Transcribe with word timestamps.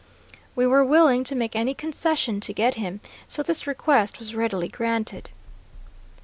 We 0.55 0.65
were 0.65 0.83
willing 0.83 1.23
to 1.25 1.35
make 1.35 1.55
any 1.55 1.75
concession 1.75 2.39
to 2.39 2.53
get 2.53 2.73
him, 2.73 3.01
so 3.27 3.43
this 3.43 3.67
request 3.67 4.17
was 4.17 4.33
readily 4.33 4.67
granted. 4.67 5.29